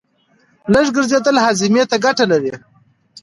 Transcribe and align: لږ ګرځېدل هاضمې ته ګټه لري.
لږ 0.73 0.87
ګرځېدل 0.95 1.35
هاضمې 1.45 1.83
ته 1.89 1.95
ګټه 2.05 2.25
لري. 2.31 2.51